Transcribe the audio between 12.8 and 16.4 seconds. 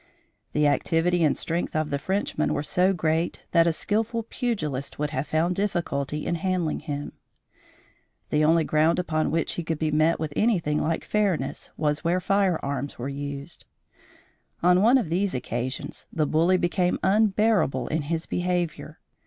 were used. On one of these occasions, the